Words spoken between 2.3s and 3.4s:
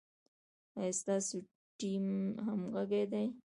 همغږی دی؟